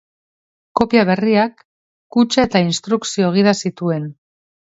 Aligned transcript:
Kopia 0.79 1.03
berriak 1.09 1.61
kutxa 2.17 2.47
eta 2.49 2.61
instrukzio-gida 2.69 3.53
zituen. 3.67 4.09